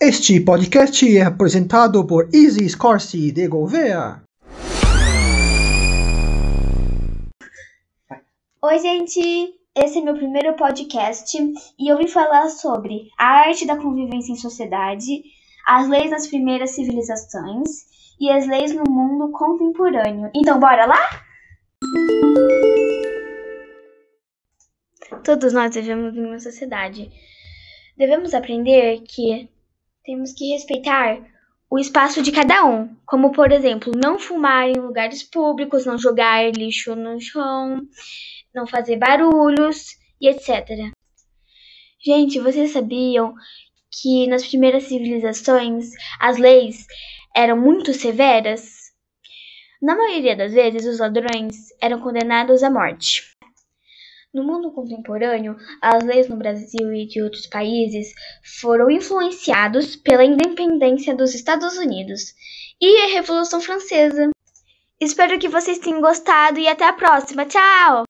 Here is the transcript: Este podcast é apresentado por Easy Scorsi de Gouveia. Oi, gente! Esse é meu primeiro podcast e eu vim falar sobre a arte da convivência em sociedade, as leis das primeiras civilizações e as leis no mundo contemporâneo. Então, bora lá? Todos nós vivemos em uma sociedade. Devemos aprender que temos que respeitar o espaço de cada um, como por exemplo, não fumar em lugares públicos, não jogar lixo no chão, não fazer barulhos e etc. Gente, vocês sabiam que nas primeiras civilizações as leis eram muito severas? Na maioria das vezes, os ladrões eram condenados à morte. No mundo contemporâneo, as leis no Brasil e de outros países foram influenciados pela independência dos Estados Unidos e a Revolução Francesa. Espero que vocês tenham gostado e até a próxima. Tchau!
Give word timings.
Este 0.00 0.38
podcast 0.38 1.18
é 1.18 1.22
apresentado 1.22 2.06
por 2.06 2.28
Easy 2.32 2.68
Scorsi 2.68 3.32
de 3.32 3.48
Gouveia. 3.48 4.22
Oi, 8.62 8.78
gente! 8.78 9.54
Esse 9.74 9.98
é 9.98 10.00
meu 10.00 10.14
primeiro 10.14 10.54
podcast 10.54 11.36
e 11.76 11.92
eu 11.92 11.98
vim 11.98 12.06
falar 12.06 12.48
sobre 12.48 13.08
a 13.18 13.48
arte 13.48 13.66
da 13.66 13.76
convivência 13.76 14.30
em 14.30 14.36
sociedade, 14.36 15.24
as 15.66 15.88
leis 15.88 16.12
das 16.12 16.28
primeiras 16.28 16.70
civilizações 16.76 17.68
e 18.20 18.30
as 18.30 18.46
leis 18.46 18.72
no 18.72 18.84
mundo 18.88 19.32
contemporâneo. 19.32 20.30
Então, 20.32 20.60
bora 20.60 20.86
lá? 20.86 21.24
Todos 25.24 25.52
nós 25.52 25.74
vivemos 25.74 26.16
em 26.16 26.24
uma 26.24 26.38
sociedade. 26.38 27.10
Devemos 27.96 28.32
aprender 28.32 29.00
que 29.00 29.50
temos 30.08 30.32
que 30.32 30.52
respeitar 30.54 31.20
o 31.70 31.78
espaço 31.78 32.22
de 32.22 32.32
cada 32.32 32.64
um, 32.64 32.96
como 33.04 33.30
por 33.30 33.52
exemplo, 33.52 33.92
não 33.94 34.18
fumar 34.18 34.66
em 34.66 34.80
lugares 34.80 35.22
públicos, 35.22 35.84
não 35.84 35.98
jogar 35.98 36.50
lixo 36.50 36.96
no 36.96 37.20
chão, 37.20 37.82
não 38.54 38.66
fazer 38.66 38.96
barulhos 38.96 39.98
e 40.18 40.30
etc. 40.30 40.90
Gente, 42.02 42.40
vocês 42.40 42.70
sabiam 42.70 43.34
que 44.00 44.26
nas 44.28 44.48
primeiras 44.48 44.84
civilizações 44.84 45.90
as 46.18 46.38
leis 46.38 46.86
eram 47.36 47.60
muito 47.60 47.92
severas? 47.92 48.78
Na 49.82 49.94
maioria 49.94 50.34
das 50.34 50.54
vezes, 50.54 50.86
os 50.86 51.00
ladrões 51.00 51.54
eram 51.82 52.00
condenados 52.00 52.62
à 52.62 52.70
morte. 52.70 53.36
No 54.32 54.44
mundo 54.44 54.70
contemporâneo, 54.72 55.56
as 55.80 56.04
leis 56.04 56.28
no 56.28 56.36
Brasil 56.36 56.92
e 56.92 57.06
de 57.06 57.22
outros 57.22 57.46
países 57.46 58.12
foram 58.60 58.90
influenciados 58.90 59.96
pela 59.96 60.24
independência 60.24 61.14
dos 61.14 61.34
Estados 61.34 61.78
Unidos 61.78 62.34
e 62.78 63.04
a 63.04 63.14
Revolução 63.14 63.58
Francesa. 63.58 64.30
Espero 65.00 65.38
que 65.38 65.48
vocês 65.48 65.78
tenham 65.78 66.02
gostado 66.02 66.58
e 66.58 66.68
até 66.68 66.84
a 66.84 66.92
próxima. 66.92 67.46
Tchau! 67.46 68.04